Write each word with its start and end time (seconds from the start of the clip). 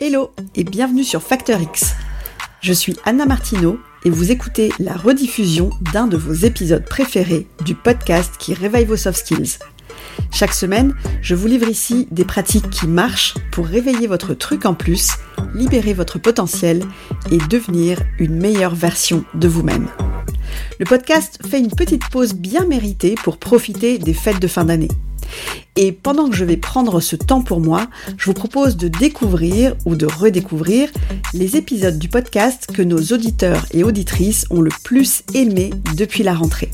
Hello 0.00 0.30
et 0.54 0.62
bienvenue 0.62 1.02
sur 1.02 1.20
Facteur 1.24 1.60
X. 1.60 1.96
Je 2.60 2.72
suis 2.72 2.94
Anna 3.04 3.26
Martineau 3.26 3.80
et 4.04 4.10
vous 4.10 4.30
écoutez 4.30 4.70
la 4.78 4.92
rediffusion 4.92 5.70
d'un 5.92 6.06
de 6.06 6.16
vos 6.16 6.34
épisodes 6.34 6.84
préférés 6.84 7.48
du 7.64 7.74
podcast 7.74 8.34
qui 8.38 8.54
réveille 8.54 8.84
vos 8.84 8.96
soft 8.96 9.18
skills. 9.18 9.58
Chaque 10.30 10.54
semaine, 10.54 10.94
je 11.20 11.34
vous 11.34 11.48
livre 11.48 11.68
ici 11.68 12.06
des 12.12 12.24
pratiques 12.24 12.70
qui 12.70 12.86
marchent 12.86 13.34
pour 13.50 13.66
réveiller 13.66 14.06
votre 14.06 14.34
truc 14.34 14.66
en 14.66 14.74
plus, 14.74 15.14
libérer 15.52 15.94
votre 15.94 16.20
potentiel 16.20 16.84
et 17.32 17.38
devenir 17.38 17.98
une 18.20 18.38
meilleure 18.38 18.76
version 18.76 19.24
de 19.34 19.48
vous-même. 19.48 19.88
Le 20.78 20.84
podcast 20.84 21.40
fait 21.44 21.58
une 21.58 21.74
petite 21.74 22.08
pause 22.08 22.34
bien 22.34 22.66
méritée 22.66 23.16
pour 23.24 23.38
profiter 23.38 23.98
des 23.98 24.14
fêtes 24.14 24.40
de 24.40 24.46
fin 24.46 24.64
d'année. 24.64 24.90
Et 25.76 25.92
pendant 25.92 26.28
que 26.28 26.36
je 26.36 26.44
vais 26.44 26.56
prendre 26.56 27.00
ce 27.00 27.16
temps 27.16 27.42
pour 27.42 27.60
moi, 27.60 27.88
je 28.16 28.26
vous 28.26 28.34
propose 28.34 28.76
de 28.76 28.88
découvrir 28.88 29.74
ou 29.84 29.94
de 29.94 30.06
redécouvrir 30.06 30.88
les 31.34 31.56
épisodes 31.56 31.98
du 31.98 32.08
podcast 32.08 32.66
que 32.72 32.82
nos 32.82 32.98
auditeurs 32.98 33.64
et 33.72 33.84
auditrices 33.84 34.46
ont 34.50 34.60
le 34.60 34.70
plus 34.82 35.22
aimé 35.34 35.70
depuis 35.96 36.22
la 36.22 36.34
rentrée. 36.34 36.70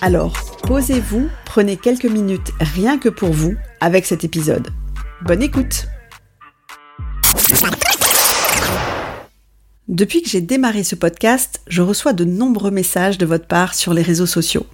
Alors, 0.00 0.34
posez-vous, 0.64 1.28
prenez 1.44 1.76
quelques 1.76 2.04
minutes 2.06 2.52
rien 2.60 2.98
que 2.98 3.08
pour 3.08 3.32
vous 3.32 3.54
avec 3.80 4.04
cet 4.06 4.24
épisode. 4.24 4.68
Bonne 5.24 5.42
écoute 5.42 5.86
Depuis 9.88 10.20
que 10.20 10.28
j'ai 10.28 10.40
démarré 10.40 10.82
ce 10.82 10.96
podcast, 10.96 11.60
je 11.68 11.80
reçois 11.80 12.12
de 12.12 12.24
nombreux 12.24 12.70
messages 12.70 13.18
de 13.18 13.24
votre 13.24 13.46
part 13.46 13.74
sur 13.74 13.94
les 13.94 14.02
réseaux 14.02 14.26
sociaux. 14.26 14.66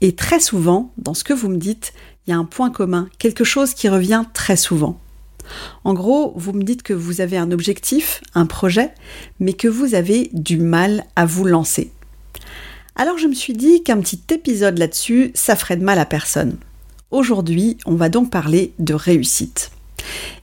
Et 0.00 0.14
très 0.14 0.40
souvent, 0.40 0.92
dans 0.98 1.14
ce 1.14 1.24
que 1.24 1.32
vous 1.32 1.48
me 1.48 1.58
dites, 1.58 1.92
il 2.26 2.30
y 2.30 2.32
a 2.32 2.38
un 2.38 2.44
point 2.44 2.70
commun, 2.70 3.08
quelque 3.18 3.44
chose 3.44 3.74
qui 3.74 3.88
revient 3.88 4.24
très 4.34 4.56
souvent. 4.56 4.98
En 5.84 5.94
gros, 5.94 6.32
vous 6.36 6.52
me 6.52 6.62
dites 6.62 6.82
que 6.82 6.92
vous 6.92 7.20
avez 7.20 7.36
un 7.36 7.50
objectif, 7.50 8.22
un 8.34 8.46
projet, 8.46 8.92
mais 9.40 9.52
que 9.52 9.68
vous 9.68 9.94
avez 9.94 10.30
du 10.32 10.58
mal 10.58 11.04
à 11.16 11.26
vous 11.26 11.44
lancer. 11.44 11.92
Alors 12.94 13.18
je 13.18 13.26
me 13.26 13.34
suis 13.34 13.54
dit 13.54 13.82
qu'un 13.82 14.00
petit 14.00 14.22
épisode 14.30 14.78
là-dessus, 14.78 15.32
ça 15.34 15.56
ferait 15.56 15.76
de 15.76 15.84
mal 15.84 15.98
à 15.98 16.04
personne. 16.04 16.56
Aujourd'hui, 17.10 17.78
on 17.86 17.94
va 17.94 18.08
donc 18.08 18.30
parler 18.30 18.72
de 18.78 18.94
réussite. 18.94 19.70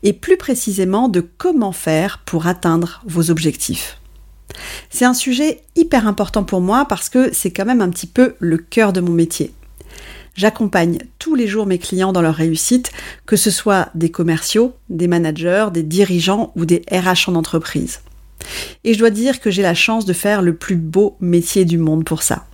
Et 0.03 0.13
plus 0.13 0.37
précisément 0.37 1.09
de 1.09 1.21
comment 1.21 1.71
faire 1.71 2.19
pour 2.25 2.47
atteindre 2.47 3.01
vos 3.05 3.29
objectifs. 3.29 3.99
C'est 4.89 5.05
un 5.05 5.13
sujet 5.13 5.61
hyper 5.75 6.07
important 6.07 6.43
pour 6.43 6.61
moi 6.61 6.85
parce 6.87 7.09
que 7.09 7.29
c'est 7.33 7.51
quand 7.51 7.65
même 7.65 7.81
un 7.81 7.89
petit 7.89 8.07
peu 8.07 8.35
le 8.39 8.57
cœur 8.57 8.93
de 8.93 9.01
mon 9.01 9.11
métier. 9.11 9.53
J'accompagne 10.35 10.99
tous 11.17 11.35
les 11.35 11.47
jours 11.47 11.65
mes 11.65 11.79
clients 11.79 12.13
dans 12.13 12.21
leur 12.21 12.35
réussite, 12.35 12.91
que 13.25 13.35
ce 13.35 13.51
soit 13.51 13.89
des 13.95 14.09
commerciaux, 14.09 14.73
des 14.89 15.07
managers, 15.07 15.67
des 15.73 15.83
dirigeants 15.83 16.53
ou 16.55 16.65
des 16.65 16.81
RH 16.91 17.29
en 17.29 17.35
entreprise. 17.35 17.99
Et 18.83 18.93
je 18.93 18.99
dois 18.99 19.09
dire 19.09 19.41
que 19.41 19.51
j'ai 19.51 19.61
la 19.61 19.73
chance 19.73 20.05
de 20.05 20.13
faire 20.13 20.41
le 20.41 20.55
plus 20.55 20.77
beau 20.77 21.17
métier 21.19 21.65
du 21.65 21.77
monde 21.77 22.05
pour 22.05 22.23
ça. 22.23 22.45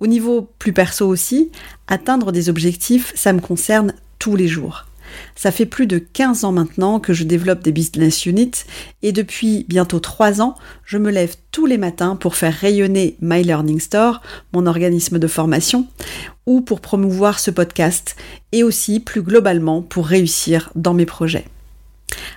Au 0.00 0.06
niveau 0.06 0.48
plus 0.58 0.72
perso 0.72 1.06
aussi, 1.06 1.50
atteindre 1.88 2.32
des 2.32 2.48
objectifs, 2.48 3.12
ça 3.14 3.32
me 3.32 3.40
concerne 3.40 3.92
tous 4.18 4.36
les 4.36 4.48
jours. 4.48 4.87
Ça 5.34 5.50
fait 5.50 5.66
plus 5.66 5.86
de 5.86 5.98
15 5.98 6.44
ans 6.44 6.52
maintenant 6.52 7.00
que 7.00 7.12
je 7.12 7.24
développe 7.24 7.62
des 7.62 7.72
business 7.72 8.26
units 8.26 8.64
et 9.02 9.12
depuis 9.12 9.64
bientôt 9.68 10.00
3 10.00 10.40
ans, 10.40 10.54
je 10.84 10.98
me 10.98 11.10
lève 11.10 11.36
tous 11.52 11.66
les 11.66 11.78
matins 11.78 12.16
pour 12.16 12.36
faire 12.36 12.54
rayonner 12.54 13.16
My 13.20 13.42
Learning 13.42 13.80
Store, 13.80 14.20
mon 14.52 14.66
organisme 14.66 15.18
de 15.18 15.26
formation, 15.26 15.86
ou 16.46 16.60
pour 16.60 16.80
promouvoir 16.80 17.38
ce 17.38 17.50
podcast 17.50 18.16
et 18.52 18.62
aussi 18.62 19.00
plus 19.00 19.22
globalement 19.22 19.82
pour 19.82 20.06
réussir 20.06 20.70
dans 20.74 20.94
mes 20.94 21.06
projets. 21.06 21.46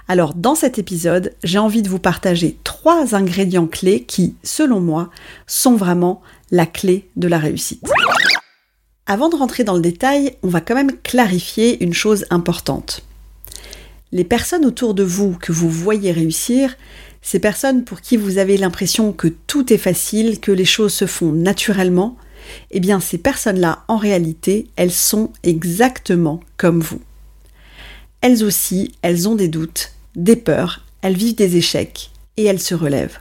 Alors 0.08 0.34
dans 0.34 0.56
cet 0.56 0.80
épisode, 0.80 1.34
j'ai 1.44 1.58
envie 1.58 1.82
de 1.82 1.90
vous 1.90 2.00
partager 2.00 2.58
trois 2.64 3.16
ingrédients 3.16 3.68
clés 3.68 4.04
qui, 4.04 4.36
selon 4.44 4.80
moi, 4.80 5.10
sont 5.48 5.76
vraiment 5.76 6.22
la 6.52 6.66
clé 6.66 7.10
de 7.16 7.28
la 7.28 7.38
réussite. 7.38 7.84
Avant 9.12 9.28
de 9.28 9.36
rentrer 9.36 9.66
dans 9.66 9.76
le 9.76 9.82
détail, 9.82 10.38
on 10.42 10.48
va 10.48 10.62
quand 10.62 10.74
même 10.74 10.96
clarifier 11.04 11.84
une 11.84 11.94
chose 11.94 12.26
importante. 12.30 13.04
Les 14.14 14.24
personnes 14.24 14.66
autour 14.66 14.94
de 14.94 15.04
vous 15.04 15.34
que 15.34 15.52
vous 15.52 15.70
voyez 15.70 16.14
réussir, 16.14 16.78
ces 17.22 17.40
personnes 17.40 17.84
pour 17.84 18.00
qui 18.00 18.16
vous 18.16 18.38
avez 18.38 18.56
l'impression 18.56 19.12
que 19.12 19.28
tout 19.28 19.74
est 19.74 19.78
facile, 19.78 20.40
que 20.40 20.54
les 20.54 20.64
choses 20.64 20.94
se 20.94 21.08
font 21.08 21.34
naturellement, 21.34 22.16
eh 22.72 22.80
bien 22.80 23.02
ces 23.02 23.18
personnes-là, 23.18 23.84
en 23.90 23.98
réalité, 23.98 24.68
elles 24.78 24.94
sont 24.94 25.34
exactement 25.44 26.40
comme 26.56 26.80
vous. 26.80 27.02
Elles 28.22 28.46
aussi, 28.46 28.94
elles 29.02 29.28
ont 29.28 29.36
des 29.36 29.50
doutes, 29.50 29.92
des 30.16 30.38
peurs, 30.38 30.86
elles 31.02 31.18
vivent 31.18 31.36
des 31.36 31.58
échecs 31.58 32.12
et 32.38 32.46
elles 32.46 32.62
se 32.62 32.76
relèvent. 32.76 33.20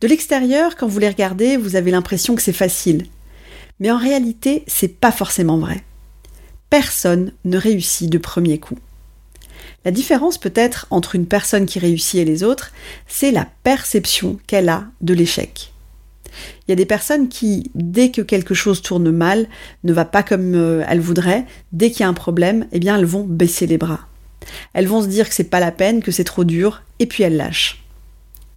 De 0.00 0.08
l'extérieur, 0.08 0.74
quand 0.74 0.88
vous 0.88 1.00
les 1.00 1.10
regardez, 1.10 1.58
vous 1.58 1.76
avez 1.76 1.90
l'impression 1.90 2.34
que 2.34 2.40
c'est 2.40 2.54
facile, 2.54 3.04
mais 3.80 3.90
en 3.90 3.98
réalité, 3.98 4.62
c'est 4.66 5.00
pas 5.00 5.10
forcément 5.10 5.58
vrai. 5.58 5.82
Personne 6.68 7.32
ne 7.44 7.58
réussit 7.58 8.08
de 8.08 8.18
premier 8.18 8.58
coup. 8.58 8.78
La 9.84 9.90
différence 9.90 10.38
peut-être 10.38 10.86
entre 10.90 11.14
une 11.14 11.26
personne 11.26 11.66
qui 11.66 11.78
réussit 11.78 12.20
et 12.20 12.24
les 12.24 12.44
autres, 12.44 12.70
c'est 13.08 13.32
la 13.32 13.48
perception 13.64 14.38
qu'elle 14.46 14.68
a 14.68 14.84
de 15.00 15.14
l'échec. 15.14 15.72
Il 16.66 16.70
y 16.70 16.72
a 16.72 16.76
des 16.76 16.86
personnes 16.86 17.28
qui, 17.28 17.70
dès 17.74 18.10
que 18.10 18.22
quelque 18.22 18.54
chose 18.54 18.82
tourne 18.82 19.10
mal, 19.10 19.48
ne 19.82 19.92
va 19.92 20.04
pas 20.04 20.22
comme 20.22 20.54
euh, 20.54 20.84
elles 20.88 21.00
voudraient, 21.00 21.46
dès 21.72 21.90
qu'il 21.90 22.00
y 22.00 22.04
a 22.04 22.08
un 22.08 22.14
problème, 22.14 22.66
eh 22.72 22.78
bien 22.78 22.96
elles 22.96 23.04
vont 23.04 23.24
baisser 23.24 23.66
les 23.66 23.78
bras. 23.78 24.00
Elles 24.74 24.86
vont 24.86 25.02
se 25.02 25.08
dire 25.08 25.28
que 25.28 25.34
c'est 25.34 25.44
pas 25.44 25.60
la 25.60 25.72
peine, 25.72 26.02
que 26.02 26.12
c'est 26.12 26.24
trop 26.24 26.44
dur, 26.44 26.82
et 26.98 27.06
puis 27.06 27.24
elles 27.24 27.36
lâchent 27.36 27.82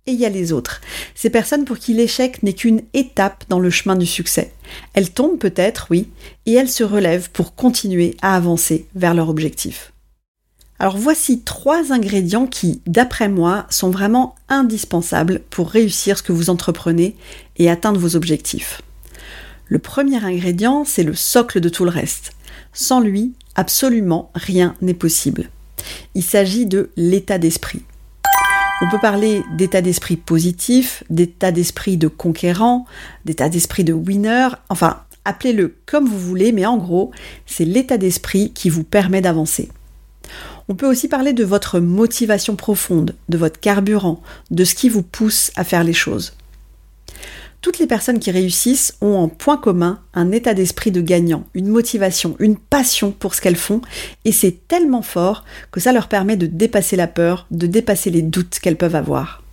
et 0.05 0.11
il 0.11 0.19
y 0.19 0.25
a 0.25 0.29
les 0.29 0.51
autres. 0.51 0.81
Ces 1.15 1.29
personnes 1.29 1.65
pour 1.65 1.79
qui 1.79 1.93
l'échec 1.93 2.43
n'est 2.43 2.53
qu'une 2.53 2.81
étape 2.93 3.45
dans 3.49 3.59
le 3.59 3.69
chemin 3.69 3.95
du 3.95 4.05
succès. 4.05 4.51
Elles 4.93 5.11
tombent 5.11 5.37
peut-être, 5.37 5.87
oui, 5.89 6.09
et 6.45 6.53
elles 6.53 6.69
se 6.69 6.83
relèvent 6.83 7.29
pour 7.31 7.55
continuer 7.55 8.17
à 8.21 8.35
avancer 8.35 8.87
vers 8.95 9.13
leur 9.13 9.29
objectif. 9.29 9.93
Alors 10.79 10.97
voici 10.97 11.41
trois 11.41 11.93
ingrédients 11.93 12.47
qui, 12.47 12.81
d'après 12.85 13.29
moi, 13.29 13.65
sont 13.69 13.89
vraiment 13.89 14.35
indispensables 14.49 15.41
pour 15.49 15.69
réussir 15.69 16.17
ce 16.17 16.23
que 16.23 16.33
vous 16.33 16.49
entreprenez 16.49 17.15
et 17.57 17.69
atteindre 17.69 17.99
vos 17.99 18.17
objectifs. 18.17 18.81
Le 19.67 19.79
premier 19.79 20.23
ingrédient, 20.23 20.83
c'est 20.83 21.03
le 21.03 21.15
socle 21.15 21.61
de 21.61 21.69
tout 21.69 21.85
le 21.85 21.91
reste. 21.91 22.33
Sans 22.73 22.99
lui, 22.99 23.33
absolument 23.55 24.31
rien 24.35 24.75
n'est 24.81 24.93
possible. 24.93 25.49
Il 26.15 26.23
s'agit 26.23 26.65
de 26.65 26.89
l'état 26.97 27.37
d'esprit. 27.37 27.83
On 28.83 28.89
peut 28.89 28.99
parler 28.99 29.45
d'état 29.55 29.81
d'esprit 29.81 30.17
positif, 30.17 31.05
d'état 31.09 31.53
d'esprit 31.53 31.95
de 31.95 32.09
conquérant, 32.09 32.85
d'état 33.23 33.47
d'esprit 33.47 33.85
de 33.85 33.93
winner, 33.93 34.49
enfin, 34.67 34.99
appelez-le 35.23 35.77
comme 35.85 36.05
vous 36.05 36.19
voulez, 36.19 36.51
mais 36.51 36.65
en 36.65 36.75
gros, 36.75 37.11
c'est 37.45 37.63
l'état 37.63 37.97
d'esprit 37.97 38.51
qui 38.51 38.69
vous 38.69 38.83
permet 38.83 39.21
d'avancer. 39.21 39.69
On 40.67 40.75
peut 40.75 40.85
aussi 40.85 41.07
parler 41.07 41.31
de 41.31 41.45
votre 41.45 41.79
motivation 41.79 42.57
profonde, 42.57 43.15
de 43.29 43.37
votre 43.37 43.57
carburant, 43.57 44.21
de 44.51 44.65
ce 44.65 44.75
qui 44.75 44.89
vous 44.89 45.01
pousse 45.01 45.53
à 45.55 45.63
faire 45.63 45.85
les 45.85 45.93
choses. 45.93 46.33
Toutes 47.63 47.79
les 47.79 47.87
personnes 47.87 48.19
qui 48.19 48.29
réussissent 48.29 48.97
ont 48.99 49.15
en 49.15 49.29
point 49.29 49.55
commun 49.55 50.01
un 50.13 50.33
état 50.33 50.53
d'esprit 50.53 50.91
de 50.91 50.99
gagnant, 50.99 51.45
une 51.53 51.69
motivation, 51.69 52.35
une 52.39 52.57
passion 52.57 53.11
pour 53.11 53.33
ce 53.33 53.39
qu'elles 53.39 53.55
font, 53.55 53.79
et 54.25 54.33
c'est 54.33 54.67
tellement 54.67 55.01
fort 55.01 55.45
que 55.71 55.79
ça 55.79 55.93
leur 55.93 56.09
permet 56.09 56.35
de 56.35 56.45
dépasser 56.45 56.97
la 56.97 57.07
peur, 57.07 57.47
de 57.51 57.65
dépasser 57.65 58.09
les 58.09 58.21
doutes 58.21 58.59
qu'elles 58.59 58.75
peuvent 58.75 58.97
avoir. 58.97 59.43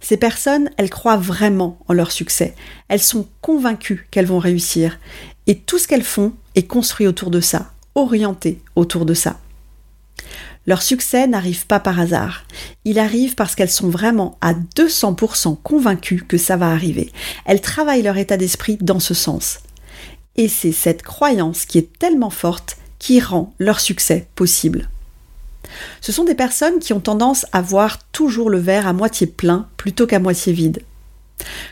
Ces 0.00 0.18
personnes, 0.18 0.70
elles 0.76 0.88
croient 0.88 1.16
vraiment 1.16 1.80
en 1.88 1.94
leur 1.94 2.12
succès, 2.12 2.54
elles 2.86 3.02
sont 3.02 3.26
convaincues 3.40 4.06
qu'elles 4.12 4.26
vont 4.26 4.38
réussir, 4.38 5.00
et 5.48 5.58
tout 5.58 5.78
ce 5.78 5.88
qu'elles 5.88 6.04
font 6.04 6.32
est 6.54 6.68
construit 6.68 7.08
autour 7.08 7.32
de 7.32 7.40
ça, 7.40 7.72
orienté 7.96 8.60
autour 8.76 9.04
de 9.04 9.14
ça. 9.14 9.40
Leur 10.66 10.82
succès 10.82 11.26
n'arrive 11.26 11.66
pas 11.66 11.80
par 11.80 11.98
hasard. 11.98 12.44
Il 12.84 12.98
arrive 12.98 13.34
parce 13.34 13.54
qu'elles 13.54 13.70
sont 13.70 13.88
vraiment 13.88 14.36
à 14.40 14.52
200% 14.54 15.56
convaincues 15.62 16.24
que 16.26 16.38
ça 16.38 16.56
va 16.56 16.70
arriver. 16.70 17.12
Elles 17.46 17.62
travaillent 17.62 18.02
leur 18.02 18.18
état 18.18 18.36
d'esprit 18.36 18.76
dans 18.80 19.00
ce 19.00 19.14
sens. 19.14 19.60
Et 20.36 20.48
c'est 20.48 20.72
cette 20.72 21.02
croyance 21.02 21.64
qui 21.64 21.78
est 21.78 21.98
tellement 21.98 22.30
forte 22.30 22.76
qui 22.98 23.20
rend 23.20 23.54
leur 23.58 23.80
succès 23.80 24.28
possible. 24.34 24.88
Ce 26.00 26.12
sont 26.12 26.24
des 26.24 26.34
personnes 26.34 26.78
qui 26.78 26.92
ont 26.92 27.00
tendance 27.00 27.46
à 27.52 27.62
voir 27.62 27.98
toujours 28.10 28.50
le 28.50 28.58
verre 28.58 28.86
à 28.86 28.92
moitié 28.92 29.26
plein 29.26 29.68
plutôt 29.76 30.06
qu'à 30.06 30.18
moitié 30.18 30.52
vide. 30.52 30.82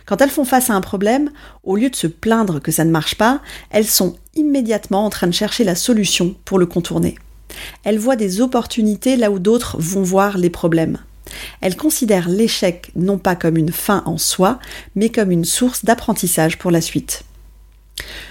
Quand 0.06 0.20
elles 0.22 0.30
font 0.30 0.44
face 0.44 0.70
à 0.70 0.74
un 0.74 0.80
problème, 0.80 1.30
au 1.62 1.76
lieu 1.76 1.90
de 1.90 1.96
se 1.96 2.06
plaindre 2.06 2.60
que 2.60 2.72
ça 2.72 2.84
ne 2.84 2.90
marche 2.90 3.16
pas, 3.16 3.42
elles 3.70 3.86
sont 3.86 4.16
immédiatement 4.34 5.04
en 5.04 5.10
train 5.10 5.26
de 5.26 5.32
chercher 5.32 5.64
la 5.64 5.74
solution 5.74 6.34
pour 6.46 6.58
le 6.58 6.66
contourner. 6.66 7.16
Elle 7.84 7.98
voit 7.98 8.16
des 8.16 8.40
opportunités 8.40 9.16
là 9.16 9.30
où 9.30 9.38
d'autres 9.38 9.76
vont 9.78 10.02
voir 10.02 10.38
les 10.38 10.50
problèmes. 10.50 10.98
Elle 11.60 11.76
considère 11.76 12.28
l'échec 12.28 12.90
non 12.96 13.18
pas 13.18 13.36
comme 13.36 13.56
une 13.56 13.72
fin 13.72 14.02
en 14.06 14.18
soi, 14.18 14.58
mais 14.94 15.10
comme 15.10 15.30
une 15.30 15.44
source 15.44 15.84
d'apprentissage 15.84 16.58
pour 16.58 16.70
la 16.70 16.80
suite. 16.80 17.24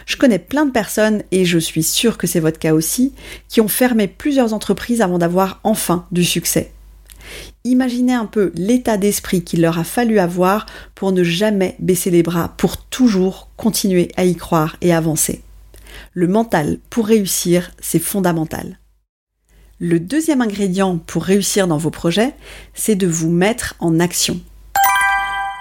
Je 0.06 0.18
connais 0.18 0.40
plein 0.40 0.66
de 0.66 0.72
personnes, 0.72 1.24
et 1.32 1.46
je 1.46 1.60
suis 1.60 1.84
sûre 1.84 2.18
que 2.18 2.28
c'est 2.28 2.40
votre 2.40 2.60
cas 2.60 2.74
aussi, 2.74 3.14
qui 3.50 3.62
ont 3.62 3.68
fermé 3.68 4.08
plusieurs 4.08 4.54
entreprises 4.54 5.02
avant 5.02 5.18
d'avoir 5.18 5.60
enfin 5.64 6.06
du 6.12 6.24
succès. 6.24 6.72
Imaginez 7.66 8.14
un 8.14 8.26
peu 8.26 8.54
l'état 8.56 8.98
d'esprit 8.98 9.44
qu'il 9.44 9.62
leur 9.62 9.78
a 9.78 9.84
fallu 9.84 10.20
avoir 10.20 10.66
pour 10.96 11.12
ne 11.12 11.24
jamais 11.24 11.76
baisser 11.80 12.10
les 12.10 12.24
bras, 12.24 12.54
pour 12.58 12.78
toujours 12.78 13.50
continuer 13.58 14.10
à 14.16 14.24
y 14.24 14.36
croire 14.36 14.78
et 14.82 14.94
avancer. 14.94 15.42
Le 16.14 16.28
mental, 16.28 16.80
pour 16.90 17.08
réussir, 17.08 17.72
c'est 17.82 18.00
fondamental. 18.00 18.80
Le 19.80 20.00
deuxième 20.00 20.42
ingrédient 20.42 20.98
pour 20.98 21.24
réussir 21.24 21.68
dans 21.68 21.78
vos 21.78 21.92
projets, 21.92 22.34
c'est 22.74 22.96
de 22.96 23.06
vous 23.06 23.30
mettre 23.30 23.76
en 23.80 24.00
action. 24.00 24.42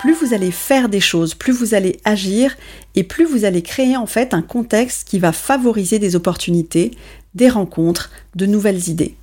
Plus 0.00 0.14
vous 0.14 0.32
allez 0.32 0.52
faire 0.52 0.88
des 0.88 1.00
choses, 1.00 1.34
plus 1.34 1.52
vous 1.52 1.74
allez 1.74 2.00
agir 2.02 2.56
et 2.94 3.02
plus 3.02 3.26
vous 3.26 3.44
allez 3.44 3.60
créer 3.60 3.94
en 3.94 4.06
fait 4.06 4.32
un 4.32 4.40
contexte 4.40 5.06
qui 5.06 5.18
va 5.18 5.32
favoriser 5.32 5.98
des 5.98 6.16
opportunités, 6.16 6.92
des 7.34 7.50
rencontres, 7.50 8.10
de 8.34 8.46
nouvelles 8.46 8.88
idées. 8.88 9.16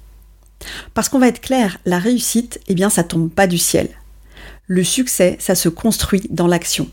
Parce 0.93 1.09
qu'on 1.09 1.17
va 1.17 1.29
être 1.29 1.41
clair, 1.41 1.79
la 1.85 1.97
réussite, 1.97 2.59
eh 2.67 2.75
bien, 2.75 2.91
ça 2.91 3.03
tombe 3.03 3.31
pas 3.31 3.47
du 3.47 3.57
ciel. 3.57 3.89
Le 4.67 4.83
succès, 4.83 5.37
ça 5.39 5.55
se 5.55 5.69
construit 5.69 6.21
dans 6.29 6.47
l'action. 6.47 6.87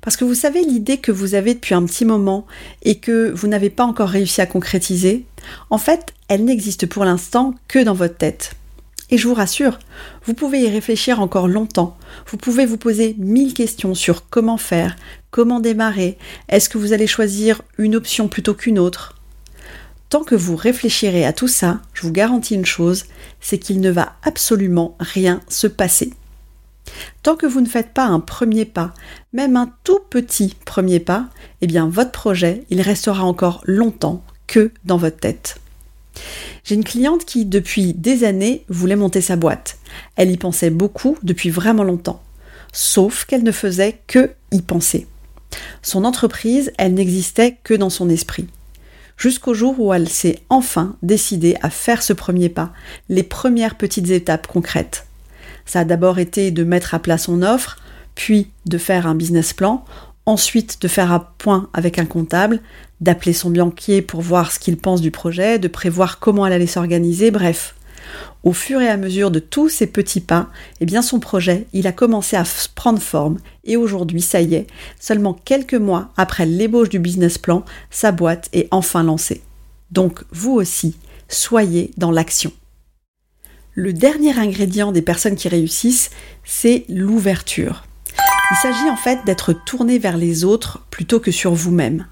Parce 0.00 0.16
que 0.16 0.24
vous 0.24 0.34
savez 0.34 0.62
l'idée 0.62 0.98
que 0.98 1.12
vous 1.12 1.34
avez 1.34 1.52
depuis 1.52 1.74
un 1.74 1.84
petit 1.84 2.04
moment 2.04 2.46
et 2.82 2.98
que 2.98 3.30
vous 3.30 3.48
n'avez 3.48 3.70
pas 3.70 3.84
encore 3.84 4.08
réussi 4.08 4.40
à 4.40 4.46
concrétiser, 4.46 5.24
en 5.70 5.78
fait, 5.78 6.14
elle 6.28 6.44
n'existe 6.44 6.86
pour 6.86 7.04
l'instant 7.04 7.54
que 7.68 7.78
dans 7.78 7.94
votre 7.94 8.16
tête. 8.16 8.54
Et 9.10 9.18
je 9.18 9.28
vous 9.28 9.34
rassure, 9.34 9.78
vous 10.24 10.34
pouvez 10.34 10.60
y 10.60 10.68
réfléchir 10.68 11.20
encore 11.20 11.46
longtemps. 11.46 11.96
Vous 12.26 12.36
pouvez 12.36 12.66
vous 12.66 12.78
poser 12.78 13.14
mille 13.18 13.54
questions 13.54 13.94
sur 13.94 14.28
comment 14.28 14.56
faire, 14.56 14.96
comment 15.30 15.60
démarrer, 15.60 16.18
est-ce 16.48 16.68
que 16.68 16.78
vous 16.78 16.92
allez 16.92 17.06
choisir 17.06 17.62
une 17.76 17.96
option 17.96 18.28
plutôt 18.28 18.54
qu'une 18.54 18.78
autre? 18.78 19.14
Tant 20.08 20.24
que 20.24 20.34
vous 20.34 20.56
réfléchirez 20.56 21.24
à 21.24 21.32
tout 21.32 21.48
ça, 21.48 21.80
je 21.92 22.02
vous 22.02 22.12
garantis 22.12 22.54
une 22.54 22.66
chose, 22.66 23.04
c'est 23.40 23.58
qu'il 23.58 23.80
ne 23.80 23.90
va 23.90 24.14
absolument 24.22 24.96
rien 25.00 25.40
se 25.48 25.66
passer. 25.66 26.12
Tant 27.22 27.36
que 27.36 27.46
vous 27.46 27.60
ne 27.60 27.68
faites 27.68 27.92
pas 27.92 28.04
un 28.04 28.20
premier 28.20 28.64
pas, 28.64 28.94
même 29.32 29.56
un 29.56 29.72
tout 29.84 30.00
petit 30.10 30.56
premier 30.64 31.00
pas, 31.00 31.28
eh 31.60 31.66
bien 31.66 31.88
votre 31.88 32.12
projet, 32.12 32.64
il 32.70 32.80
restera 32.80 33.24
encore 33.24 33.62
longtemps 33.64 34.22
dans 34.84 34.96
votre 34.96 35.18
tête. 35.18 35.56
J'ai 36.64 36.74
une 36.74 36.84
cliente 36.84 37.24
qui, 37.24 37.44
depuis 37.44 37.92
des 37.92 38.24
années, 38.24 38.64
voulait 38.68 38.96
monter 38.96 39.20
sa 39.20 39.36
boîte. 39.36 39.78
Elle 40.16 40.30
y 40.30 40.36
pensait 40.36 40.70
beaucoup 40.70 41.18
depuis 41.22 41.50
vraiment 41.50 41.84
longtemps. 41.84 42.22
Sauf 42.72 43.24
qu'elle 43.24 43.42
ne 43.42 43.52
faisait 43.52 44.00
que 44.06 44.30
y 44.50 44.62
penser. 44.62 45.06
Son 45.82 46.04
entreprise, 46.04 46.72
elle 46.78 46.94
n'existait 46.94 47.58
que 47.62 47.74
dans 47.74 47.90
son 47.90 48.08
esprit. 48.08 48.48
Jusqu'au 49.16 49.54
jour 49.54 49.78
où 49.78 49.94
elle 49.94 50.08
s'est 50.08 50.40
enfin 50.48 50.96
décidée 51.02 51.56
à 51.62 51.70
faire 51.70 52.02
ce 52.02 52.12
premier 52.12 52.48
pas, 52.48 52.72
les 53.08 53.22
premières 53.22 53.76
petites 53.76 54.10
étapes 54.10 54.48
concrètes. 54.48 55.06
Ça 55.66 55.80
a 55.80 55.84
d'abord 55.84 56.18
été 56.18 56.50
de 56.50 56.64
mettre 56.64 56.94
à 56.94 56.98
plat 56.98 57.18
son 57.18 57.42
offre, 57.42 57.78
puis 58.14 58.50
de 58.66 58.78
faire 58.78 59.06
un 59.06 59.14
business 59.14 59.52
plan, 59.52 59.84
ensuite 60.26 60.80
de 60.80 60.88
faire 60.88 61.12
un 61.12 61.20
point 61.38 61.68
avec 61.72 61.98
un 61.98 62.06
comptable, 62.06 62.60
d'appeler 63.00 63.32
son 63.32 63.50
banquier 63.50 64.02
pour 64.02 64.20
voir 64.20 64.52
ce 64.52 64.58
qu'il 64.58 64.76
pense 64.76 65.00
du 65.00 65.10
projet, 65.10 65.58
de 65.58 65.68
prévoir 65.68 66.18
comment 66.18 66.46
elle 66.46 66.52
allait 66.52 66.66
s'organiser, 66.66 67.30
bref. 67.30 67.74
Au 68.42 68.52
fur 68.52 68.82
et 68.82 68.88
à 68.88 68.96
mesure 68.96 69.30
de 69.30 69.38
tous 69.38 69.68
ces 69.70 69.86
petits 69.86 70.20
pas, 70.20 70.50
eh 70.80 70.86
bien 70.86 71.00
son 71.00 71.18
projet, 71.18 71.66
il 71.72 71.86
a 71.86 71.92
commencé 71.92 72.36
à 72.36 72.44
prendre 72.74 73.00
forme 73.00 73.38
et 73.64 73.76
aujourd'hui, 73.76 74.20
ça 74.20 74.42
y 74.42 74.54
est, 74.54 74.66
seulement 75.00 75.32
quelques 75.32 75.74
mois 75.74 76.10
après 76.16 76.44
l'ébauche 76.44 76.90
du 76.90 76.98
business 76.98 77.38
plan, 77.38 77.64
sa 77.90 78.12
boîte 78.12 78.50
est 78.52 78.68
enfin 78.70 79.02
lancée. 79.02 79.42
Donc 79.90 80.24
vous 80.30 80.52
aussi, 80.52 80.96
soyez 81.28 81.92
dans 81.96 82.10
l'action. 82.10 82.52
Le 83.72 83.92
dernier 83.92 84.38
ingrédient 84.38 84.92
des 84.92 85.02
personnes 85.02 85.36
qui 85.36 85.48
réussissent, 85.48 86.10
c'est 86.44 86.84
l'ouverture. 86.88 87.84
Il 88.50 88.56
s'agit 88.56 88.90
en 88.90 88.96
fait 88.96 89.24
d'être 89.24 89.52
tourné 89.52 89.98
vers 89.98 90.16
les 90.16 90.44
autres 90.44 90.84
plutôt 90.90 91.18
que 91.18 91.30
sur 91.30 91.54
vous-même. 91.54 92.06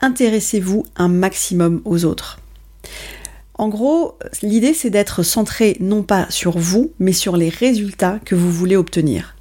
Intéressez-vous 0.00 0.84
un 0.96 1.08
maximum 1.08 1.80
aux 1.84 2.04
autres. 2.04 2.38
En 3.54 3.68
gros, 3.68 4.18
l'idée 4.42 4.74
c'est 4.74 4.90
d'être 4.90 5.22
centré 5.22 5.76
non 5.80 6.02
pas 6.02 6.26
sur 6.28 6.58
vous, 6.58 6.92
mais 6.98 7.12
sur 7.12 7.38
les 7.38 7.48
résultats 7.48 8.20
que 8.24 8.34
vous 8.34 8.52
voulez 8.52 8.76
obtenir. 8.76 9.34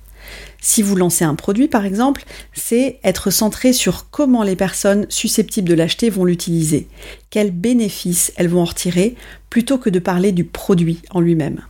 Si 0.61 0.81
vous 0.81 0.95
lancez 0.95 1.25
un 1.25 1.35
produit 1.35 1.67
par 1.67 1.85
exemple, 1.85 2.23
c'est 2.53 2.99
être 3.03 3.29
centré 3.29 3.73
sur 3.73 4.09
comment 4.09 4.43
les 4.43 4.55
personnes 4.55 5.05
susceptibles 5.09 5.67
de 5.67 5.75
l'acheter 5.75 6.09
vont 6.09 6.25
l'utiliser, 6.25 6.87
quels 7.29 7.51
bénéfices 7.51 8.31
elles 8.37 8.47
vont 8.47 8.61
en 8.61 8.65
retirer, 8.65 9.15
plutôt 9.49 9.77
que 9.77 9.89
de 9.89 9.99
parler 9.99 10.31
du 10.31 10.45
produit 10.45 11.01
en 11.11 11.19
lui-même. 11.19 11.61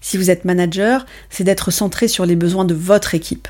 Si 0.00 0.16
vous 0.16 0.30
êtes 0.30 0.44
manager, 0.44 1.06
c'est 1.30 1.44
d'être 1.44 1.70
centré 1.70 2.08
sur 2.08 2.26
les 2.26 2.36
besoins 2.36 2.64
de 2.64 2.74
votre 2.74 3.14
équipe. 3.14 3.48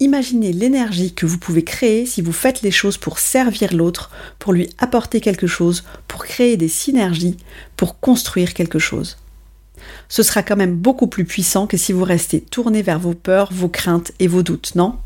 Imaginez 0.00 0.52
l'énergie 0.52 1.12
que 1.12 1.26
vous 1.26 1.38
pouvez 1.38 1.64
créer 1.64 2.06
si 2.06 2.22
vous 2.22 2.32
faites 2.32 2.62
les 2.62 2.70
choses 2.70 2.96
pour 2.96 3.18
servir 3.18 3.74
l'autre, 3.74 4.10
pour 4.38 4.52
lui 4.52 4.70
apporter 4.78 5.20
quelque 5.20 5.46
chose, 5.46 5.84
pour 6.06 6.24
créer 6.24 6.56
des 6.56 6.68
synergies, 6.68 7.36
pour 7.76 7.98
construire 7.98 8.54
quelque 8.54 8.78
chose. 8.78 9.18
Ce 10.08 10.22
sera 10.22 10.42
quand 10.42 10.56
même 10.56 10.74
beaucoup 10.74 11.06
plus 11.06 11.24
puissant 11.24 11.66
que 11.66 11.76
si 11.76 11.92
vous 11.92 12.04
restez 12.04 12.40
tourné 12.40 12.82
vers 12.82 12.98
vos 12.98 13.14
peurs, 13.14 13.52
vos 13.52 13.68
craintes 13.68 14.12
et 14.20 14.26
vos 14.26 14.42
doutes, 14.42 14.74
non? 14.74 14.96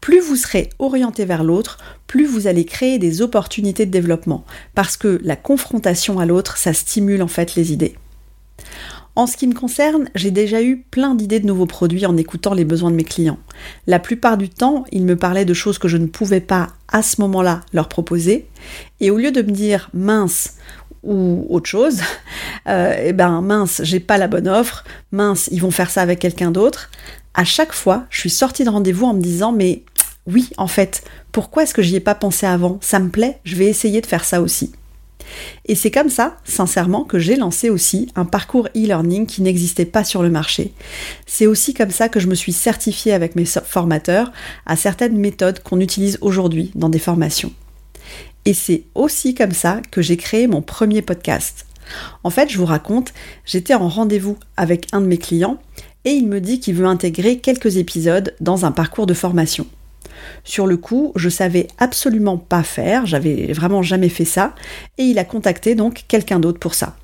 Plus 0.00 0.20
vous 0.20 0.36
serez 0.36 0.70
orienté 0.78 1.24
vers 1.24 1.42
l'autre, 1.42 1.78
plus 2.06 2.26
vous 2.26 2.46
allez 2.46 2.64
créer 2.64 2.98
des 2.98 3.22
opportunités 3.22 3.86
de 3.86 3.90
développement, 3.90 4.44
parce 4.74 4.96
que 4.96 5.20
la 5.22 5.36
confrontation 5.36 6.18
à 6.18 6.26
l'autre, 6.26 6.56
ça 6.56 6.72
stimule 6.72 7.22
en 7.22 7.28
fait 7.28 7.54
les 7.54 7.72
idées. 7.72 7.94
En 9.18 9.26
ce 9.26 9.36
qui 9.36 9.48
me 9.48 9.52
concerne, 9.52 10.08
j'ai 10.14 10.30
déjà 10.30 10.62
eu 10.62 10.76
plein 10.92 11.16
d'idées 11.16 11.40
de 11.40 11.46
nouveaux 11.48 11.66
produits 11.66 12.06
en 12.06 12.16
écoutant 12.16 12.54
les 12.54 12.64
besoins 12.64 12.92
de 12.92 12.94
mes 12.94 13.02
clients. 13.02 13.40
La 13.88 13.98
plupart 13.98 14.38
du 14.38 14.48
temps, 14.48 14.84
ils 14.92 15.04
me 15.04 15.16
parlaient 15.16 15.44
de 15.44 15.54
choses 15.54 15.80
que 15.80 15.88
je 15.88 15.96
ne 15.96 16.06
pouvais 16.06 16.40
pas 16.40 16.68
à 16.86 17.02
ce 17.02 17.20
moment-là 17.22 17.62
leur 17.72 17.88
proposer. 17.88 18.46
Et 19.00 19.10
au 19.10 19.18
lieu 19.18 19.32
de 19.32 19.42
me 19.42 19.50
dire 19.50 19.90
mince 19.92 20.54
ou 21.02 21.44
autre 21.50 21.68
chose, 21.68 22.00
euh, 22.68 22.94
eh 22.96 23.12
ben 23.12 23.40
mince, 23.40 23.80
j'ai 23.82 23.98
pas 23.98 24.18
la 24.18 24.28
bonne 24.28 24.46
offre, 24.46 24.84
mince, 25.10 25.48
ils 25.50 25.62
vont 25.62 25.72
faire 25.72 25.90
ça 25.90 26.00
avec 26.00 26.20
quelqu'un 26.20 26.52
d'autre. 26.52 26.88
À 27.34 27.42
chaque 27.42 27.72
fois, 27.72 28.06
je 28.10 28.20
suis 28.20 28.30
sortie 28.30 28.62
de 28.62 28.70
rendez-vous 28.70 29.06
en 29.06 29.14
me 29.14 29.20
disant 29.20 29.50
mais 29.50 29.82
oui, 30.28 30.50
en 30.58 30.68
fait, 30.68 31.02
pourquoi 31.32 31.64
est-ce 31.64 31.74
que 31.74 31.82
j'y 31.82 31.96
ai 31.96 32.00
pas 32.00 32.14
pensé 32.14 32.46
avant? 32.46 32.78
Ça 32.82 33.00
me 33.00 33.08
plaît, 33.08 33.40
je 33.42 33.56
vais 33.56 33.66
essayer 33.66 34.00
de 34.00 34.06
faire 34.06 34.24
ça 34.24 34.40
aussi. 34.40 34.70
Et 35.66 35.74
c'est 35.74 35.90
comme 35.90 36.10
ça, 36.10 36.36
sincèrement, 36.44 37.04
que 37.04 37.18
j'ai 37.18 37.36
lancé 37.36 37.70
aussi 37.70 38.08
un 38.16 38.24
parcours 38.24 38.68
e-learning 38.76 39.26
qui 39.26 39.42
n'existait 39.42 39.84
pas 39.84 40.04
sur 40.04 40.22
le 40.22 40.30
marché. 40.30 40.72
C'est 41.26 41.46
aussi 41.46 41.74
comme 41.74 41.90
ça 41.90 42.08
que 42.08 42.20
je 42.20 42.26
me 42.26 42.34
suis 42.34 42.52
certifiée 42.52 43.12
avec 43.12 43.36
mes 43.36 43.44
formateurs 43.44 44.32
à 44.66 44.76
certaines 44.76 45.16
méthodes 45.16 45.62
qu'on 45.62 45.80
utilise 45.80 46.18
aujourd'hui 46.20 46.70
dans 46.74 46.88
des 46.88 46.98
formations. 46.98 47.52
Et 48.44 48.54
c'est 48.54 48.84
aussi 48.94 49.34
comme 49.34 49.52
ça 49.52 49.80
que 49.90 50.00
j'ai 50.00 50.16
créé 50.16 50.46
mon 50.46 50.62
premier 50.62 51.02
podcast. 51.02 51.66
En 52.22 52.30
fait, 52.30 52.50
je 52.50 52.58
vous 52.58 52.66
raconte, 52.66 53.12
j'étais 53.44 53.74
en 53.74 53.88
rendez-vous 53.88 54.36
avec 54.56 54.86
un 54.92 55.00
de 55.00 55.06
mes 55.06 55.18
clients 55.18 55.58
et 56.04 56.12
il 56.12 56.26
me 56.26 56.40
dit 56.40 56.60
qu'il 56.60 56.74
veut 56.74 56.86
intégrer 56.86 57.38
quelques 57.38 57.76
épisodes 57.76 58.34
dans 58.40 58.64
un 58.64 58.72
parcours 58.72 59.06
de 59.06 59.14
formation. 59.14 59.66
Sur 60.44 60.66
le 60.66 60.76
coup, 60.76 61.12
je 61.16 61.28
savais 61.28 61.68
absolument 61.78 62.38
pas 62.38 62.62
faire, 62.62 63.06
j'avais 63.06 63.52
vraiment 63.52 63.82
jamais 63.82 64.08
fait 64.08 64.24
ça, 64.24 64.54
et 64.98 65.04
il 65.04 65.18
a 65.18 65.24
contacté 65.24 65.74
donc 65.74 66.04
quelqu'un 66.08 66.40
d'autre 66.40 66.58
pour 66.58 66.74
ça. 66.74 66.96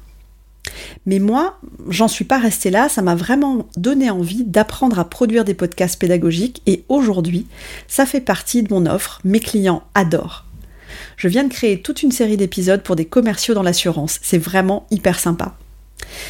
Mais 1.07 1.19
moi, 1.19 1.59
j'en 1.89 2.09
suis 2.09 2.25
pas 2.25 2.39
restée 2.39 2.71
là, 2.71 2.89
ça 2.89 3.03
m'a 3.03 3.15
vraiment 3.15 3.69
donné 3.77 4.11
envie 4.11 4.45
d'apprendre 4.45 4.99
à 4.99 5.05
produire 5.05 5.45
des 5.45 5.55
podcasts 5.55 6.01
pédagogiques 6.01 6.63
et 6.67 6.85
aujourd'hui, 6.89 7.47
ça 7.87 8.07
fait 8.07 8.21
partie 8.21 8.63
de 8.63 8.73
mon 8.73 8.87
offre, 8.87 9.21
mes 9.25 9.41
clients 9.41 9.83
adorent. 9.95 10.47
Je 11.17 11.29
viens 11.29 11.45
de 11.45 11.53
créer 11.53 11.83
toute 11.83 12.03
une 12.03 12.13
série 12.13 12.37
d'épisodes 12.37 12.83
pour 12.83 12.97
des 12.97 13.05
commerciaux 13.05 13.55
dans 13.55 13.63
l'assurance, 13.63 14.19
c'est 14.23 14.39
vraiment 14.39 14.87
hyper 14.91 15.19
sympa. 15.19 15.57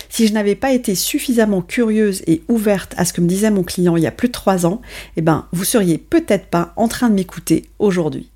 Si 0.08 0.26
je 0.26 0.32
n'avais 0.32 0.54
pas 0.54 0.72
été 0.72 0.94
suffisamment 0.94 1.62
curieuse 1.62 2.22
et 2.26 2.42
ouverte 2.48 2.94
à 2.96 3.04
ce 3.04 3.12
que 3.12 3.20
me 3.20 3.26
disait 3.26 3.50
mon 3.50 3.64
client 3.64 3.96
il 3.96 4.02
y 4.02 4.06
a 4.06 4.12
plus 4.12 4.28
de 4.28 4.32
trois 4.32 4.66
ans, 4.66 4.80
eh 5.16 5.22
ben, 5.22 5.46
vous 5.52 5.64
seriez 5.64 5.98
peut-être 5.98 6.46
pas 6.46 6.72
en 6.76 6.88
train 6.88 7.10
de 7.10 7.14
m'écouter 7.14 7.68
aujourd'hui. 7.78 8.30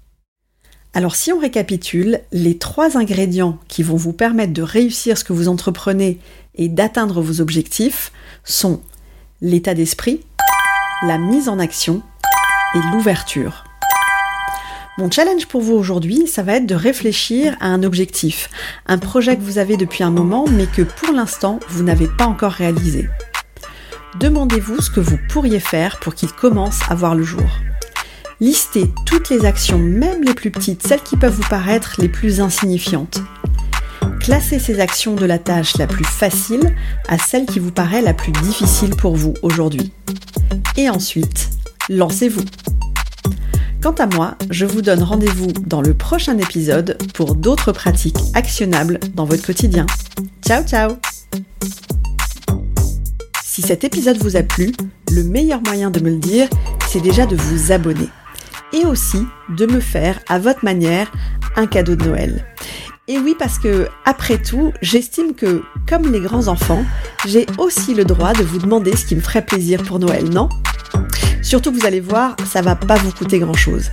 Alors 0.94 1.14
si 1.14 1.32
on 1.32 1.38
récapitule, 1.38 2.20
les 2.32 2.58
trois 2.58 2.96
ingrédients 2.96 3.58
qui 3.68 3.82
vont 3.82 3.96
vous 3.96 4.12
permettre 4.12 4.52
de 4.52 4.62
réussir 4.62 5.18
ce 5.18 5.24
que 5.24 5.32
vous 5.32 5.48
entreprenez 5.48 6.18
et 6.56 6.68
d'atteindre 6.68 7.20
vos 7.20 7.40
objectifs 7.40 8.10
sont 8.42 8.80
l'état 9.40 9.74
d'esprit, 9.74 10.22
la 11.06 11.18
mise 11.18 11.48
en 11.48 11.58
action 11.58 12.02
et 12.74 12.80
l'ouverture. 12.92 13.67
Mon 14.98 15.08
challenge 15.08 15.46
pour 15.46 15.60
vous 15.60 15.74
aujourd'hui, 15.74 16.26
ça 16.26 16.42
va 16.42 16.54
être 16.54 16.66
de 16.66 16.74
réfléchir 16.74 17.56
à 17.60 17.68
un 17.68 17.84
objectif, 17.84 18.50
un 18.86 18.98
projet 18.98 19.36
que 19.36 19.42
vous 19.42 19.58
avez 19.58 19.76
depuis 19.76 20.02
un 20.02 20.10
moment 20.10 20.44
mais 20.50 20.66
que 20.66 20.82
pour 20.82 21.12
l'instant 21.12 21.60
vous 21.68 21.84
n'avez 21.84 22.08
pas 22.08 22.26
encore 22.26 22.50
réalisé. 22.50 23.08
Demandez-vous 24.18 24.80
ce 24.80 24.90
que 24.90 24.98
vous 24.98 25.18
pourriez 25.28 25.60
faire 25.60 26.00
pour 26.00 26.16
qu'il 26.16 26.32
commence 26.32 26.80
à 26.90 26.96
voir 26.96 27.14
le 27.14 27.22
jour. 27.22 27.48
Listez 28.40 28.90
toutes 29.06 29.30
les 29.30 29.44
actions, 29.44 29.78
même 29.78 30.24
les 30.24 30.34
plus 30.34 30.50
petites, 30.50 30.84
celles 30.84 31.02
qui 31.02 31.16
peuvent 31.16 31.32
vous 31.32 31.48
paraître 31.48 31.94
les 32.00 32.08
plus 32.08 32.40
insignifiantes. 32.40 33.20
Classez 34.18 34.58
ces 34.58 34.80
actions 34.80 35.14
de 35.14 35.26
la 35.26 35.38
tâche 35.38 35.76
la 35.78 35.86
plus 35.86 36.04
facile 36.04 36.74
à 37.06 37.18
celle 37.18 37.46
qui 37.46 37.60
vous 37.60 37.70
paraît 37.70 38.02
la 38.02 38.14
plus 38.14 38.32
difficile 38.32 38.96
pour 38.96 39.14
vous 39.14 39.34
aujourd'hui. 39.42 39.92
Et 40.76 40.90
ensuite, 40.90 41.50
lancez-vous. 41.88 42.44
Quant 43.80 43.92
à 43.92 44.06
moi, 44.06 44.34
je 44.50 44.66
vous 44.66 44.82
donne 44.82 45.04
rendez-vous 45.04 45.52
dans 45.52 45.80
le 45.80 45.94
prochain 45.94 46.36
épisode 46.38 46.98
pour 47.14 47.36
d'autres 47.36 47.70
pratiques 47.70 48.18
actionnables 48.34 48.98
dans 49.14 49.24
votre 49.24 49.46
quotidien. 49.46 49.86
Ciao 50.44 50.64
ciao 50.64 50.96
Si 53.44 53.62
cet 53.62 53.84
épisode 53.84 54.16
vous 54.16 54.36
a 54.36 54.42
plu, 54.42 54.72
le 55.12 55.22
meilleur 55.22 55.60
moyen 55.62 55.92
de 55.92 56.00
me 56.00 56.10
le 56.10 56.18
dire, 56.18 56.48
c'est 56.88 57.00
déjà 57.00 57.24
de 57.24 57.36
vous 57.36 57.70
abonner. 57.70 58.08
Et 58.72 58.84
aussi 58.84 59.24
de 59.56 59.66
me 59.66 59.78
faire, 59.78 60.18
à 60.28 60.40
votre 60.40 60.64
manière, 60.64 61.12
un 61.54 61.66
cadeau 61.66 61.94
de 61.94 62.04
Noël. 62.04 62.44
Et 63.06 63.18
oui, 63.18 63.36
parce 63.38 63.60
que, 63.60 63.86
après 64.04 64.38
tout, 64.38 64.72
j'estime 64.82 65.34
que, 65.34 65.62
comme 65.88 66.10
les 66.10 66.20
grands 66.20 66.48
enfants, 66.48 66.84
j'ai 67.26 67.46
aussi 67.58 67.94
le 67.94 68.04
droit 68.04 68.32
de 68.32 68.42
vous 68.42 68.58
demander 68.58 68.96
ce 68.96 69.06
qui 69.06 69.14
me 69.14 69.20
ferait 69.20 69.46
plaisir 69.46 69.84
pour 69.84 70.00
Noël, 70.00 70.28
non? 70.28 70.48
Surtout 71.48 71.72
que 71.72 71.78
vous 71.78 71.86
allez 71.86 72.00
voir, 72.00 72.36
ça 72.44 72.60
va 72.60 72.76
pas 72.76 72.96
vous 72.96 73.10
coûter 73.10 73.38
grand 73.38 73.54
chose. 73.54 73.90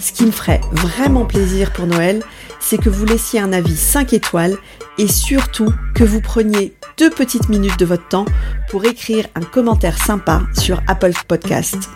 Ce 0.00 0.10
qui 0.10 0.26
me 0.26 0.32
ferait 0.32 0.60
vraiment 0.72 1.26
plaisir 1.26 1.72
pour 1.72 1.86
Noël, 1.86 2.24
c'est 2.58 2.76
que 2.76 2.88
vous 2.90 3.04
laissiez 3.04 3.38
un 3.38 3.52
avis 3.52 3.76
5 3.76 4.14
étoiles 4.14 4.56
et 4.98 5.06
surtout 5.06 5.72
que 5.94 6.02
vous 6.02 6.20
preniez 6.20 6.74
deux 6.96 7.10
petites 7.10 7.50
minutes 7.50 7.78
de 7.78 7.84
votre 7.84 8.08
temps 8.08 8.24
pour 8.68 8.84
écrire 8.84 9.28
un 9.36 9.42
commentaire 9.42 9.96
sympa 9.96 10.42
sur 10.54 10.82
Apple 10.88 11.12
Podcast. 11.28 11.88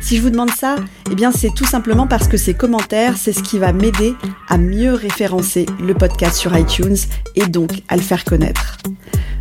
Si 0.00 0.16
je 0.16 0.22
vous 0.22 0.30
demande 0.30 0.50
ça, 0.50 0.76
eh 1.10 1.14
bien 1.14 1.32
c'est 1.32 1.52
tout 1.54 1.64
simplement 1.64 2.06
parce 2.06 2.28
que 2.28 2.36
ces 2.36 2.54
commentaires, 2.54 3.16
c'est 3.16 3.32
ce 3.32 3.42
qui 3.42 3.58
va 3.58 3.72
m'aider 3.72 4.14
à 4.48 4.58
mieux 4.58 4.94
référencer 4.94 5.66
le 5.80 5.94
podcast 5.94 6.36
sur 6.36 6.56
iTunes 6.56 6.96
et 7.36 7.46
donc 7.46 7.82
à 7.88 7.96
le 7.96 8.02
faire 8.02 8.24
connaître. 8.24 8.78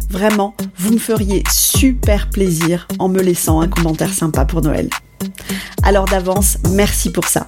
Vraiment, 0.10 0.56
vous 0.78 0.94
me 0.94 0.98
feriez 0.98 1.44
super 1.52 2.30
plaisir 2.30 2.88
en 2.98 3.10
me 3.10 3.22
laissant 3.22 3.62
un 3.62 3.68
commentaire 3.68 4.12
sympa 4.12 4.46
pour 4.46 4.62
Noël. 4.62 4.90
Alors 5.84 6.06
d'avance, 6.06 6.58
merci 6.72 7.12
pour 7.12 7.26
ça. 7.26 7.48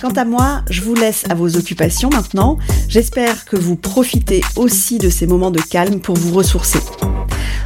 Quant 0.00 0.10
à 0.10 0.24
moi, 0.24 0.62
je 0.68 0.82
vous 0.82 0.94
laisse 0.94 1.24
à 1.30 1.34
vos 1.34 1.56
occupations 1.56 2.10
maintenant. 2.10 2.58
J'espère 2.88 3.44
que 3.44 3.56
vous 3.56 3.76
profitez 3.76 4.42
aussi 4.56 4.98
de 4.98 5.08
ces 5.08 5.26
moments 5.26 5.52
de 5.52 5.60
calme 5.60 6.00
pour 6.00 6.16
vous 6.16 6.34
ressourcer. 6.34 6.80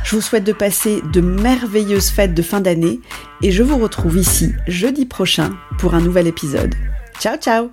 Je 0.07 0.15
vous 0.15 0.23
souhaite 0.23 0.45
de 0.45 0.53
passer 0.53 1.03
de 1.13 1.21
merveilleuses 1.21 2.11
fêtes 2.11 2.33
de 2.33 2.43
fin 2.43 2.61
d'année 2.61 3.01
et 3.43 3.51
je 3.51 3.65
vous 3.65 3.77
retrouve 3.77 4.17
ici 4.17 4.53
jeudi 4.69 5.05
prochain 5.05 5.57
pour 5.79 5.97
un 5.97 6.01
nouvel 6.01 6.29
épisode. 6.29 6.77
Ciao 7.19 7.37
ciao 7.37 7.69